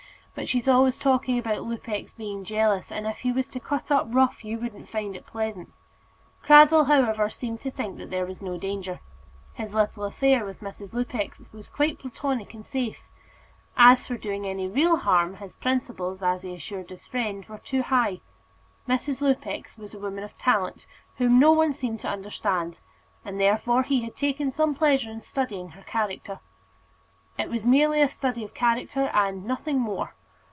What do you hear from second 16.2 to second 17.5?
as he assured his friend,